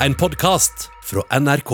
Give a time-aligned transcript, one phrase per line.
[0.00, 1.70] en podkast fra NRK.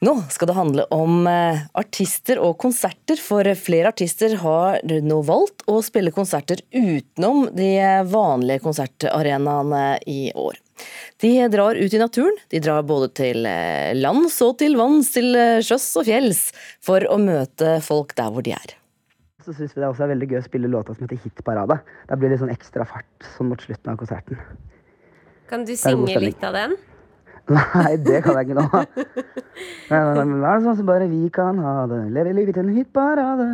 [0.00, 5.64] Nå skal det handle om eh, artister og konserter, for flere artister har nå valgt
[5.70, 7.72] å spille konserter utenom de
[8.12, 10.60] vanlige konsertarenaene i år.
[11.22, 15.32] De drar ut i naturen, de drar både til eh, lands og til vanns, til
[15.34, 16.50] eh, sjøs og fjells,
[16.84, 18.76] for å møte folk der hvor de er.
[19.46, 21.80] Så syns vi det også er veldig gøy å spille låta som heter Hitparade.
[22.06, 24.44] Da blir det litt sånn ekstra fart sånn mot slutten av konserten.
[25.50, 26.76] Kan du synge litt av den?
[27.46, 28.66] Nei, det kan jeg ikke nå.
[29.90, 32.00] Men men er det sånn som bare vi kan ha det?
[32.16, 33.50] Leve livet til en hitparade.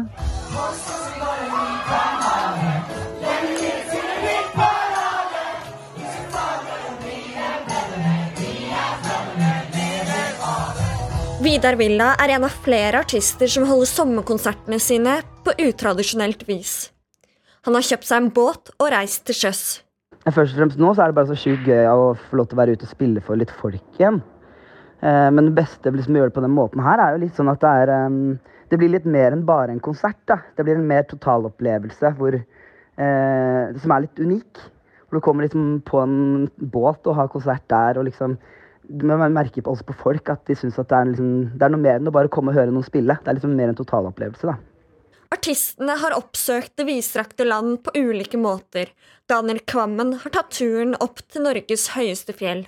[11.43, 16.75] Vidar Villa er en av flere artister som holder sommerkonsertene sine på utradisjonelt vis.
[17.67, 19.63] Han har kjøpt seg en båt og reist til sjøs.
[20.23, 22.55] Først og fremst nå så er det bare så sjukt gøy å få lov til
[22.55, 24.21] å være ute og spille for litt folk igjen.
[25.03, 27.25] Eh, Men det beste med liksom, å gjøre det på den måten her, er jo
[27.25, 28.39] litt sånn at det er um,
[28.71, 30.21] Det blir litt mer enn bare en konsert.
[30.31, 30.39] da.
[30.57, 34.63] Det blir en mer totalopplevelse hvor, eh, som er litt unik.
[35.09, 38.39] Hvor du kommer liksom på en båt og har konsert der og liksom
[38.93, 41.71] Man merker på, også på folk at de syns at det er, liksom, det er
[41.71, 43.15] noe mer enn å bare komme og høre noen spille.
[43.15, 44.57] Det er liksom mer en totalopplevelse, da.
[45.33, 48.91] Artistene har oppsøkt det vidstrakte land på ulike måter.
[49.29, 52.67] Daniel Kvammen har tatt turen opp til Norges høyeste fjell.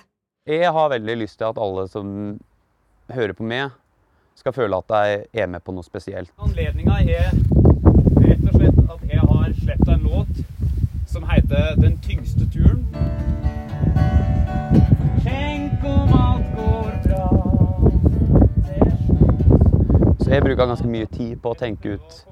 [0.49, 2.39] Jeg har veldig lyst til at alle som
[3.13, 3.69] hører på meg,
[4.33, 6.31] skal føle at de er med på noe spesielt.
[6.41, 7.29] Anledninga er
[8.25, 10.33] rett og slett at jeg har sluppet en låt
[11.05, 12.85] som heter 'Den tyngste turen'.
[15.23, 17.25] Tenk om alt går bra
[20.19, 22.25] Så jeg bruker ganske mye tid på å tenke ut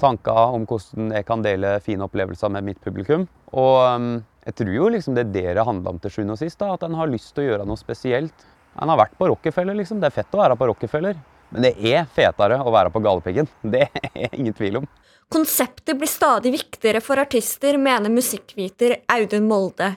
[0.00, 3.26] tanker om hvordan jeg kan dele fine opplevelser med mitt publikum.
[3.54, 4.08] Og um,
[4.44, 6.96] jeg tror jo liksom det det handler om til sjuende og sist, da, at en
[6.98, 8.46] har lyst til å gjøre noe spesielt.
[8.80, 10.00] En har vært på Rockefeller, liksom.
[10.02, 11.18] Det er fett å være på Rockefeller.
[11.54, 13.48] Men det er fetere å være på Galdhøpiggen.
[13.74, 14.88] Det er ingen tvil om.
[15.32, 19.94] Konseptet blir stadig viktigere for artister, mener musikkviter Audun Molde.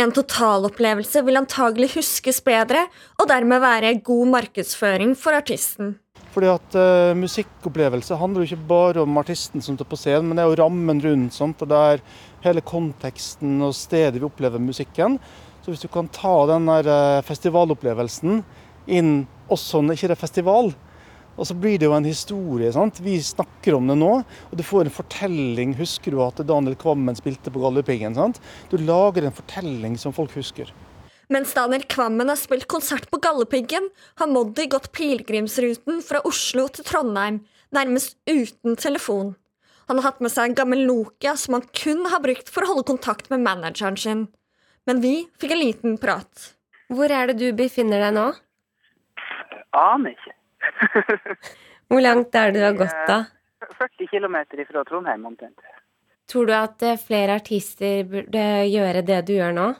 [0.00, 2.86] En totalopplevelse vil antagelig huskes bedre,
[3.20, 5.96] og dermed være god markedsføring for artisten.
[6.32, 10.38] Fordi at uh, Musikkopplevelse handler jo ikke bare om artisten som står på scenen, men
[10.38, 11.36] det er jo rammen rundt.
[11.36, 11.60] Sant?
[11.60, 12.04] og Det er
[12.46, 15.18] hele konteksten og stedet vi opplever musikken.
[15.62, 18.40] Så hvis du kan ta den der eh, festivalopplevelsen
[18.90, 19.12] inn
[19.52, 20.72] også når det ikke er festival,
[21.32, 22.72] og så blir det jo en historie.
[22.74, 22.98] sant?
[23.00, 25.76] Vi snakker om det nå, og du får en fortelling.
[25.78, 28.18] Husker du at Daniel Kvammen spilte på Galdhøpiggen?
[28.70, 30.72] Du lager en fortelling som folk husker.
[31.32, 33.86] Mens Daniel Kvammen har spilt konsert på Galdhøpiggen,
[34.20, 37.38] har Moddi gått pilegrimsruten fra Oslo til Trondheim,
[37.72, 39.30] nærmest uten telefon.
[39.88, 42.72] Han har hatt med seg en gammel Nokia som han kun har brukt for å
[42.72, 44.26] holde kontakt med manageren sin.
[44.88, 46.50] Men vi fikk en liten prat.
[46.92, 48.26] Hvor er det du befinner deg nå?
[49.78, 50.34] Aner ikke.
[51.92, 53.22] Hvor langt er det du har gått, da?
[53.78, 54.36] 40 km
[54.68, 55.56] fra Trondheim omtrent.
[56.28, 59.70] Tror du at eh, flere artister burde gjøre det du gjør nå?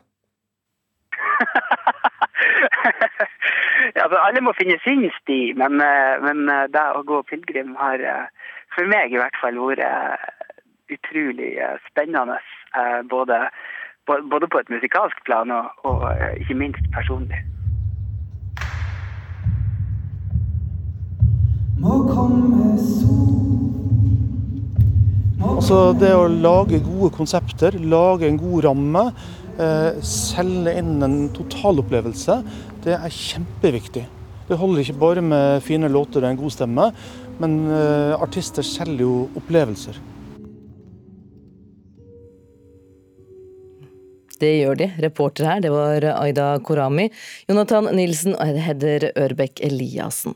[3.96, 7.72] ja, for alle må finne sin sti, men, eh, men eh, det å gå pilegrim
[7.80, 8.26] har eh,
[8.74, 9.84] for meg i hvert fall vært
[10.92, 12.38] utrolig eh, spennende.
[13.10, 13.36] Både,
[14.08, 16.06] både på et musikalsk plan og, og
[16.40, 17.40] ikke minst personlig.
[25.42, 29.04] Altså det å lage gode konsepter, lage en god ramme,
[30.06, 32.38] selge inn en totalopplevelse,
[32.84, 34.06] det er kjempeviktig.
[34.48, 36.88] Det holder ikke bare med fine låter og en god stemme,
[37.40, 39.98] men eh, artister selger jo opplevelser.
[44.42, 44.88] Det gjør de.
[45.04, 47.04] Reporter her, det var Aida Korami,
[47.46, 50.34] Jonathan Nilsen og Hedder Ørbekk Eliassen.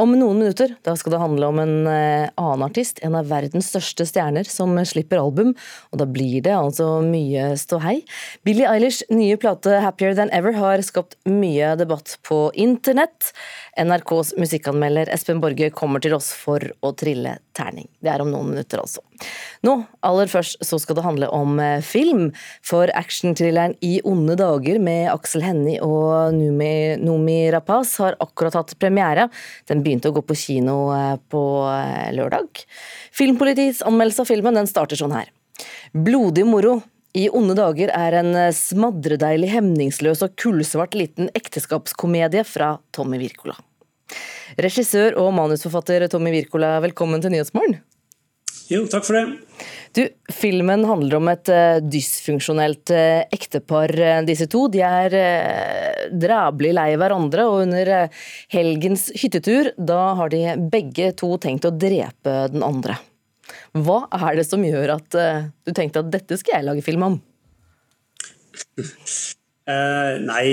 [0.00, 3.68] Om noen minutter da skal det handle om en eh, annen artist, en av verdens
[3.68, 5.52] største stjerner, som slipper album.
[5.92, 7.98] Og da blir det altså mye ståhei.
[8.48, 13.34] Billie Eilish' nye plate 'Happier Than Ever' har skapt mye debatt på internett.
[13.76, 17.90] NRKs musikkanmelder Espen Borge kommer til oss for å trille terning.
[18.00, 19.04] Det er om noen minutter, altså.
[19.64, 19.74] Nå,
[20.04, 22.28] aller først, så skal det handle om eh, film.
[22.64, 28.74] For actionthrilleren I onde dager med Aksel Hennie og Numi, Nomi Rapaz har akkurat hatt
[28.80, 29.28] premiere.
[29.70, 32.64] Den begynte å gå på kino eh, på eh, lørdag.
[33.14, 35.30] Filmpolitiets anmeldelse av filmen den starter sånn her.
[35.94, 36.80] Blodig moro.
[37.14, 43.54] I onde dager er en smadredeilig, hemningsløs og kullsvart liten ekteskapskomedie fra Tommy Wirkola.
[44.58, 47.78] Regissør og manusforfatter Tommy Wirkola, velkommen til Nyhetsmorgen.
[48.72, 49.24] Jo, takk for det.
[49.94, 50.02] Du,
[50.32, 54.64] Filmen handler om et uh, dysfunksjonelt uh, ektepar, uh, disse to.
[54.72, 57.92] De er uh, drabelig lei hverandre, og under
[58.54, 62.96] helgens hyttetur da har de begge to tenkt å drepe den andre.
[63.76, 67.16] Hva er det som gjør at du tenkte at dette skal jeg lage film om?
[70.30, 70.44] nei,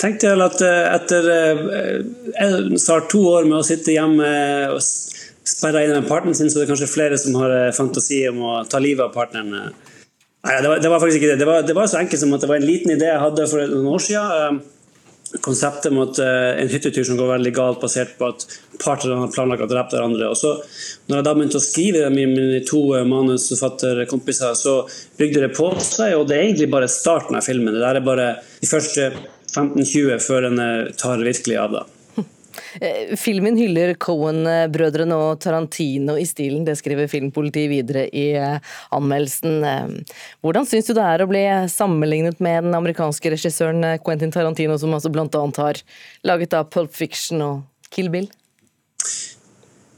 [0.00, 1.28] tenkte jeg at etter
[2.80, 4.32] snart to år med å sitte hjemme
[4.72, 4.80] og
[5.50, 8.42] sperra inne med partneren sin, så det er kanskje flere som har eh, fantasi om
[8.46, 9.72] å ta livet av partneren.
[10.40, 11.40] Nei, det var, det var, faktisk ikke det.
[11.42, 13.48] Det var, det var, så enkelt som at det var en liten idé jeg hadde
[13.50, 14.36] for noen år siden.
[14.36, 14.76] Eh,
[15.44, 16.18] konseptet med at
[16.58, 18.40] en hyttetur som går veldig galt, basert på at
[18.82, 20.26] partnerne har planlagt å drepe hverandre.
[20.26, 20.56] Og så,
[21.06, 24.74] når jeg da begynte å skrive dem i mine to manusforfatterkompiser, så
[25.20, 27.70] bygde det på seg, og det er egentlig bare starten av filmen.
[27.76, 28.26] Det der er bare
[28.58, 29.06] de første
[29.54, 30.60] 15-20 før den
[30.98, 31.78] tar virkelig av.
[31.78, 31.86] da.
[32.80, 38.58] Eh, filmen hyller Cohen-brødrene og Tarantino i stilen, det skriver Filmpolitiet videre i eh,
[38.96, 39.58] anmeldelsen.
[39.64, 44.78] Eh, hvordan syns du det er å bli sammenlignet med den amerikanske regissøren Quentin Tarantino,
[44.80, 45.44] som altså bl.a.
[45.58, 45.82] har
[46.26, 48.30] laget av Pulp Fiction og Kill Bill?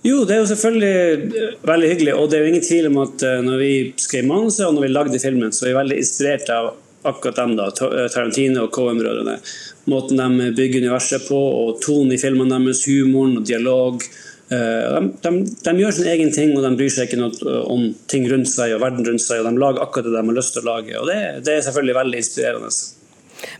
[0.02, 3.22] Jo, det er jo selvfølgelig veldig hyggelig, og det er jo ingen tvil om at
[3.46, 6.72] når vi skrev manuset og når vi lagde filmen, så er vi veldig inspirert av
[7.08, 9.38] akkurat dem, da, Tarantino og Cohen-brødrene
[9.84, 14.04] måten de bygger universet på, og tonen i filmene deres, humoren og dialog.
[14.52, 15.32] Eh, de, de,
[15.64, 18.76] de, gjør sin egen ting, og de bryr seg ikke noe om ting rundt seg
[18.76, 19.42] og verden rundt seg.
[19.42, 21.64] og De lager akkurat det de har lyst til å lage, og det, det er
[21.68, 22.74] selvfølgelig veldig inspirerende.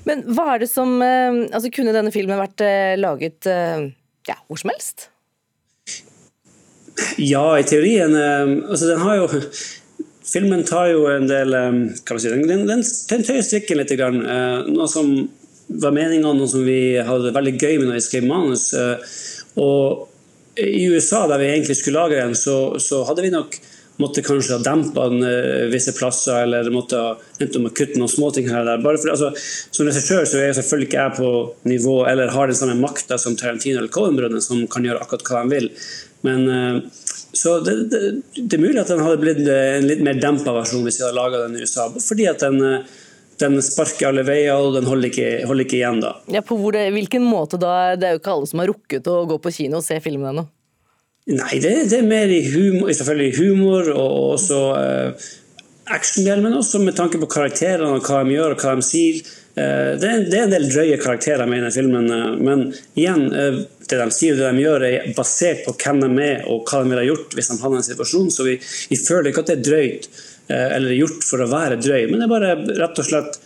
[0.06, 4.60] Men hva er det som eh, altså Kunne denne filmen vært eh, laget ja, hvor
[4.60, 5.08] som helst?
[7.18, 8.12] Ja, i teorien.
[8.14, 9.26] Altså, den har jo
[10.32, 11.54] Filmen tar jo en del
[12.08, 13.92] kan si, Den, den, den tøyer strikken litt.
[13.98, 15.12] Noe som
[15.80, 18.70] var meninga, noe som vi hadde veldig gøy med når vi skrev manus.
[18.76, 19.12] Eh,
[19.60, 20.08] og
[20.60, 23.56] i USA, der vi egentlig skulle lage den, så, så hadde vi nok
[24.00, 26.98] måtte kanskje ha dempa den uh, visse plasser, eller måtte
[27.40, 28.82] endt om å kutte noen småting her og der.
[28.84, 29.30] Bare for, altså,
[29.70, 31.32] som regissør så er jeg selvfølgelig ikke jeg på
[31.70, 35.44] nivå eller har den samme makta som Tarantino eller Cohen-brødrene, som kan gjøre akkurat hva
[35.44, 35.70] de vil.
[36.26, 38.00] Men uh, så det, det,
[38.36, 41.16] det, er mulig at den hadde blitt en litt mer dempa versjon hvis vi hadde
[41.16, 41.86] laga den i USA.
[41.96, 42.98] Fordi at den uh,
[43.42, 46.14] den sparker alle veier, og den holder ikke, holder ikke igjen da.
[46.32, 47.94] Ja, på det, hvilken måte da?
[47.98, 50.32] Det er jo ikke alle som har rukket å gå på kino og se filmen
[50.32, 50.46] ennå.
[51.32, 55.28] Nei, det, det, er mer i humor, selvfølgelig humor og også eh,
[55.94, 59.20] actiondel, men også med tanke på karakterene og hva de gjør og hva de sier.
[59.54, 62.66] Eh, det, er, det, er, en del drøye karakterer med i den filmen, uh, men
[62.98, 63.28] igjen,
[63.92, 66.82] det de sier og det de gjør, er basert på hvem de er og hva
[66.82, 68.58] de ville gjort hvis de hadde en situasjon, så vi,
[68.90, 70.12] vi føler ikke at det er drøyt.
[70.50, 73.38] Eh, eller gjort for å være drøy, men det er bare rett og slett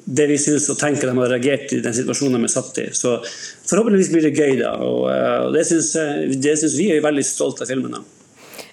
[0.00, 2.86] det vi syns og tenker de har reagert i den situasjonen de er satt i.
[2.96, 4.72] Så forhåpentligvis blir det gøy, da.
[4.82, 7.94] Og, eh, det syns vi er veldig stolt av filmen.
[7.98, 8.02] da.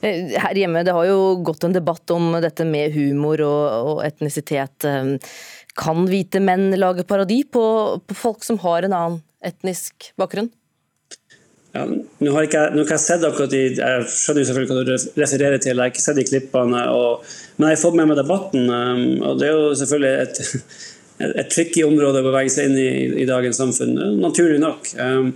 [0.01, 4.03] Eh, her hjemme det har jo gått en debatt om dette med humor og, og
[4.07, 4.87] etnisitet.
[5.77, 10.49] Kan hvite menn lage parodi på, på folk som har en annen etnisk bakgrunn?
[11.77, 14.85] Ja, nå har ikke nå har jeg sett akkurat de, Jeg skjønner jo selvfølgelig hva
[14.87, 16.83] du refererer til, jeg har ikke sett de klippene.
[16.97, 17.25] Og,
[17.57, 20.41] men jeg har fått med meg debatten, um, og det er jo selvfølgelig et,
[21.21, 22.91] et, et tricky område å bevege seg inn i,
[23.23, 23.93] i dagens samfunn.
[24.23, 24.89] Naturlig nok.
[24.97, 25.33] Um,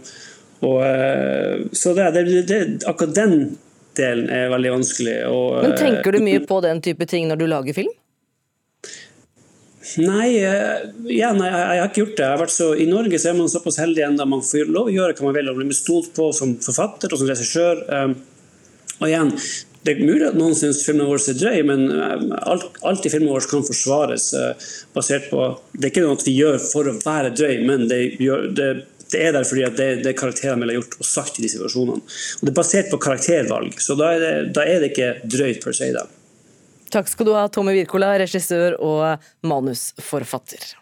[0.65, 3.37] og, uh, så det, det, det, akkurat den
[3.97, 5.17] delen er veldig vanskelig.
[5.29, 7.93] Og, men Tenker du mye på den type ting når du lager film?
[9.97, 12.27] Nei, uh, ja, nei, jeg, har ikke gjort det.
[12.29, 15.17] Jeg så, I Norge så er man såpass heldig enda man får lov å gjøre
[15.17, 17.81] hva man vil og blir stolt på som forfatter og som regissør.
[17.89, 18.15] Um,
[19.01, 19.33] og igjen,
[19.81, 21.87] det er mulig at noen syns filmene våre er drøy, men
[22.37, 26.37] alt, alt i filmene våre kan forsvares uh, basert på Det er ikke noe vi
[26.37, 28.69] gjør for å være drøy, men det, gjør, det,
[29.09, 32.05] det er der fordi det, det er karakterene ville gjort og sagt i de situasjonene.
[32.05, 35.65] Og Det er basert på karaktervalg, så da er det, da er det ikke drøyt
[35.65, 35.89] per se.
[35.97, 36.05] da.
[36.91, 40.73] Takk skal du ha, Tommy Wirkola, regissør og manusforfatter.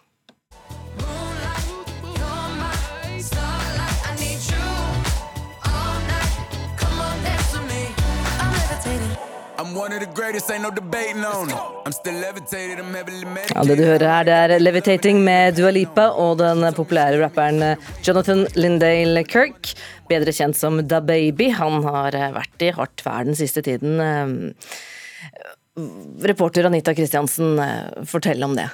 [13.54, 17.78] Ja, det du hører her, det er 'Levitating' med Dua Lipa og den populære rapperen
[18.02, 19.76] Jonathan Lindale Kirk,
[20.10, 21.52] bedre kjent som Da Baby.
[21.54, 24.02] Han har vært i hardt vær den siste tiden.
[26.22, 28.70] Reporter Anita Kristiansen, eh, fortell om det.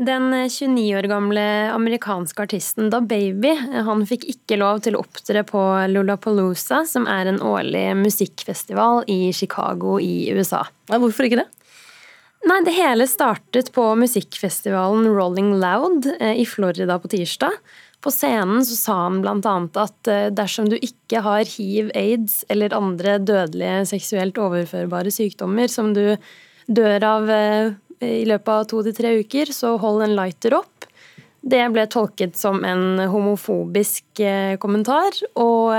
[0.00, 1.42] Den 29 år gamle
[1.74, 3.50] amerikanske artisten Da Baby
[3.84, 5.60] han fikk ikke lov til å opptre på
[5.92, 10.62] Lollapalooza, som er en årlig musikkfestival i Chicago i USA.
[10.88, 11.48] Hvorfor ikke det?
[12.48, 17.52] Nei, det hele startet på musikkfestivalen Rolling Loud eh, i Florida på tirsdag.
[18.00, 19.56] På scenen så sa han bl.a.
[19.82, 25.92] at eh, dersom du ikke har hiv, aids eller andre dødelige seksuelt overførbare sykdommer som
[25.96, 26.16] du
[26.66, 30.88] dør av eh, i løpet av to til tre uker, så hold en lighter opp.
[31.40, 34.20] Det ble tolket som en homofobisk
[34.60, 35.72] kommentar, og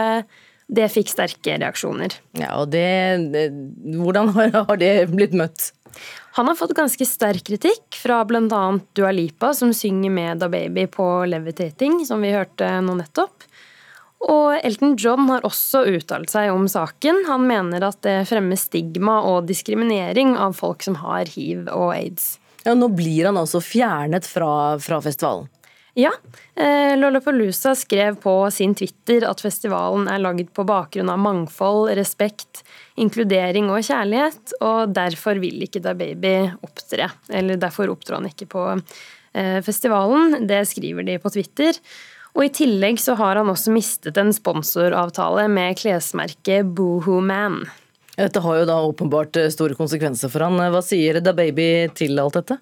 [0.70, 2.14] det fikk sterke reaksjoner.
[2.38, 2.86] Ja, og det
[3.98, 5.72] Hvordan har det blitt møtt?
[6.38, 8.64] Han har fått ganske sterk kritikk fra bl.a.
[8.96, 13.48] Dua Lipa, som synger med Da Baby på Levitating, som vi hørte nå nettopp.
[14.22, 17.24] Og Elton John har også uttalt seg om saken.
[17.28, 22.36] Han mener at det fremmer stigma og diskriminering av folk som har hiv og aids.
[22.62, 25.50] Ja, Nå blir han altså fjernet fra, fra festivalen.
[25.94, 26.12] Ja.
[26.56, 32.64] Eh, Lollapalooza skrev på sin Twitter at festivalen er laget på bakgrunn av mangfold, respekt,
[32.96, 37.10] inkludering og kjærlighet, og derfor vil ikke Da Baby opptre.
[37.30, 40.48] Eller derfor opptrer han ikke på eh, festivalen.
[40.48, 41.76] Det skriver de på Twitter.
[42.32, 47.66] Og I tillegg så har han også mistet en sponsoravtale med klesmerket Boohoo Man.
[48.16, 50.56] Dette har jo da åpenbart eh, store konsekvenser for han.
[50.72, 52.62] Hva sier Da Baby til alt dette?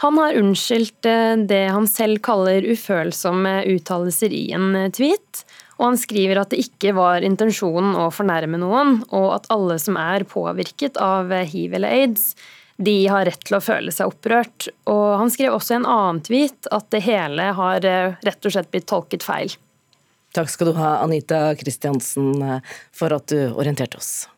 [0.00, 5.42] Han har unnskyldt eh, det han selv kaller ufølsomme uttalelser i en eh, tweet.
[5.78, 9.98] Og han skriver at det ikke var intensjonen å fornærme noen, og at alle som
[9.98, 12.30] er påvirket av eh, hiv eller aids,
[12.78, 14.70] de har rett til å føle seg opprørt.
[14.86, 18.70] Og han skrev også i en annen tweet at det hele har rett og slett
[18.70, 19.50] blitt tolket feil.
[20.30, 22.60] Takk skal du ha, Anita Kristiansen,
[22.94, 24.28] for at du orienterte oss.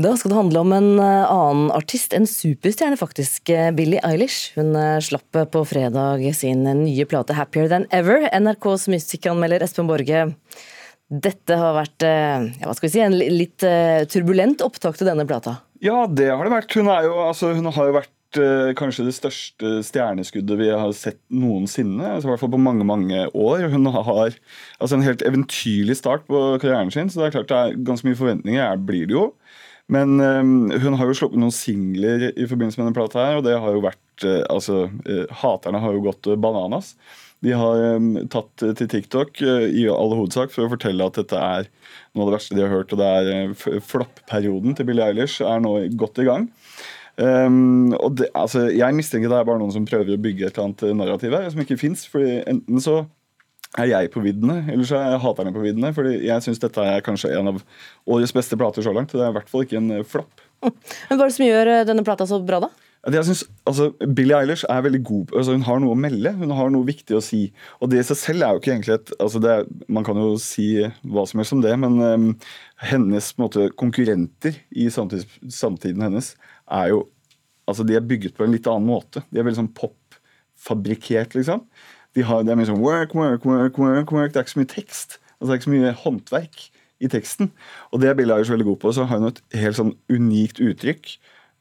[0.00, 4.54] Da skal det handle om en eh, annen artist, en superstjerne faktisk, eh, Billie Eilish.
[4.56, 8.24] Hun eh, slapp på fredag sin nye plate 'Happier Than Ever'.
[8.32, 10.30] NRKs musikkanmelder Espen Borge.
[11.10, 13.64] Dette har vært ja, hva skal vi si, en litt
[14.14, 15.56] turbulent opptak til denne plata?
[15.82, 16.76] Ja, det har det vært.
[16.78, 18.38] Hun, jo, altså, hun har jo vært
[18.78, 22.12] kanskje det største stjerneskuddet vi har sett noensinne.
[22.12, 23.66] Altså, I hvert fall på mange mange år.
[23.74, 24.38] Hun har
[24.78, 28.06] altså, en helt eventyrlig start på karrieren sin, så det er klart det er ganske
[28.06, 28.62] mye forventninger.
[28.62, 29.26] Jeg blir det jo.
[29.90, 33.46] Men um, hun har jo sluppet noen singler i forbindelse med denne plata, her, og
[33.46, 36.94] det har jo vært uh, Altså, uh, haterne har jo gått bananas.
[37.40, 37.78] De har
[38.28, 41.70] tatt til TikTok i all hovedsak for å fortelle at dette er
[42.12, 42.92] noe av det verste de har hørt.
[42.92, 46.44] Og det er flopp-perioden til Billie Eilish er nå godt i gang.
[47.16, 50.52] Um, og det, altså, Jeg mistenker det er bare noen som prøver å bygge et
[50.52, 52.04] eller annet narrativ her som ikke fins.
[52.12, 52.98] Enten så
[53.78, 55.92] er jeg på viddene, eller så er haterne på viddene.
[55.94, 57.60] fordi jeg syns dette er kanskje en av
[58.10, 59.12] årets beste plater så langt.
[59.12, 60.42] Det er i hvert fall ikke en eh, flopp.
[60.64, 62.70] Men Hva er det som gjør eh, denne plata så bra, da?
[63.08, 65.30] Jeg synes, altså, Billie Eilish er veldig god.
[65.32, 66.34] Altså, hun har noe å melde.
[66.36, 67.46] Hun har noe viktig å si.
[67.80, 70.34] Og det i seg selv er jo ikke egentlig et altså er, Man kan jo
[70.42, 70.66] si
[71.08, 72.26] hva som helst om det, men um,
[72.90, 76.34] hennes måte, konkurrenter i samtid, samtiden hennes
[76.68, 77.06] er jo
[77.70, 79.22] altså De er bygget på en litt annen måte.
[79.30, 81.62] De er veldig sånn pop-fabrikkert, liksom
[82.16, 84.32] de har, det er mye sånn work, work, work, work, work.
[84.32, 85.18] Det er ikke så mye tekst.
[85.38, 86.64] Altså, det er ikke så mye håndverk
[87.00, 87.50] i teksten.
[87.90, 88.94] Og det er Bill Ayers veldig god på.
[88.96, 91.14] Så har hun et helt sånn unikt uttrykk.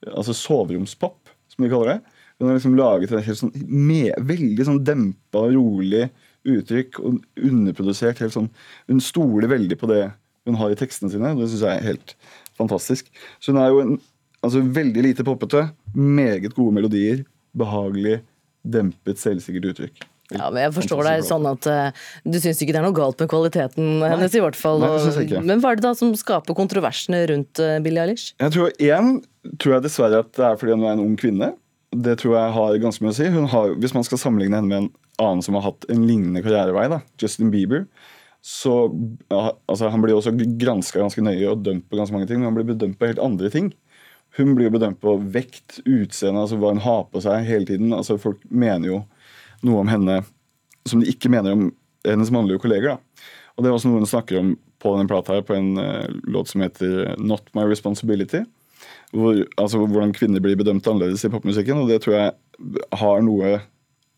[0.10, 2.18] Altså soveromspop, som de kaller det.
[2.40, 6.08] Hun har liksom laget et helt sånn med, veldig sånn dempa, rolig
[6.48, 7.02] uttrykk.
[7.04, 8.24] Og underprodusert.
[8.24, 8.52] helt sånn,
[8.88, 10.06] Hun stoler veldig på det
[10.48, 11.36] hun har i tekstene sine.
[11.38, 12.16] Det syns jeg er helt
[12.58, 13.12] fantastisk.
[13.40, 13.98] Så hun er jo en,
[14.42, 15.70] altså, veldig lite poppete.
[15.94, 17.26] Meget gode melodier.
[17.58, 18.22] Behagelig,
[18.64, 20.08] dempet, selvsikkert uttrykk.
[20.30, 23.18] Ja, men jeg forstår deg sånn at uh, Du syns ikke det er noe galt
[23.22, 24.12] med kvaliteten Nei.
[24.14, 24.36] hennes?
[24.38, 24.84] i hvert fall.
[24.84, 25.42] Nei, det jeg ikke.
[25.48, 28.36] Men hva er det da som skaper kontroversene rundt uh, Billie Eilish?
[28.38, 29.18] Jeg tror Én
[29.58, 31.54] tror jeg dessverre at det er fordi hun er en ung kvinne.
[31.90, 33.30] Det tror jeg har ganske mye å si.
[33.56, 36.86] Har, hvis man skal sammenligne henne med en annen som har hatt en lignende karrierevei,
[36.92, 37.88] da, Justin Bieber,
[38.46, 38.88] så
[39.34, 40.32] altså, Han blir også
[40.62, 43.20] granska ganske nøye og dømt på ganske mange ting, men han blir bedømt på helt
[43.24, 43.74] andre ting.
[44.38, 47.92] Hun blir bedømt på vekt, utseende, altså hva hun har på seg hele tiden.
[47.96, 49.00] altså Folk mener jo
[49.66, 50.22] noe om henne
[50.88, 51.70] som de ikke mener om
[52.08, 52.96] hennes mannlige kolleger.
[52.96, 53.26] Da.
[53.58, 56.08] Og Det er også noe hun snakker om på denne plata her, på en uh,
[56.32, 58.46] låt som heter 'Not My Responsibility'.
[59.12, 61.78] Hvor, altså Hvordan kvinner blir bedømt annerledes i popmusikken.
[61.78, 62.32] Og det tror jeg
[62.94, 63.60] har noe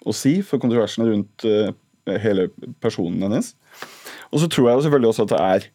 [0.06, 1.74] å si for kontroversene rundt uh,
[2.22, 2.50] hele
[2.82, 3.56] personen hennes.
[4.32, 5.68] Og så tror jeg selvfølgelig også at det er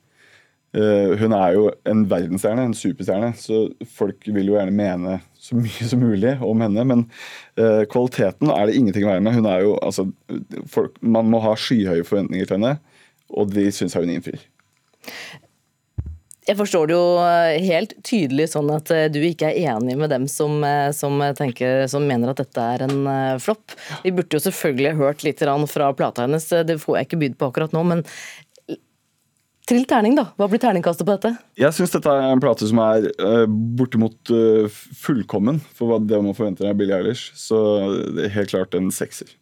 [0.77, 5.59] uh, Hun er jo en verdensstjerne, en superstjerne, så folk vil jo gjerne mene så
[5.59, 6.85] mye som mulig om henne.
[6.91, 7.07] Men
[7.61, 9.39] uh, kvaliteten er det ingenting å være med.
[9.39, 10.09] Hun er jo, altså,
[10.71, 12.77] folk, man må ha skyhøye forventninger til henne,
[13.35, 14.47] og de syns jeg hun innfrir.
[16.47, 20.13] Jeg forstår det jo eh, helt tydelig sånn at eh, du ikke er enig med
[20.15, 20.63] dem som,
[20.95, 23.09] som, tenker, som mener at dette er en
[23.43, 23.75] flopp.
[24.05, 27.51] Vi burde jo selvfølgelig hørt litt fra plata hennes, det får jeg ikke bydd på
[27.51, 27.83] akkurat nå.
[27.91, 28.05] Men
[29.67, 30.29] Trill terning, da.
[30.39, 31.33] Hva blir terningkastet på dette?
[31.59, 34.69] Jeg syns dette er en plate som er uh, bortimot uh,
[35.03, 37.33] fullkommen for hva det man forventer av Billie Eilish.
[37.35, 37.59] Så
[38.15, 39.33] det er helt klart en sekser.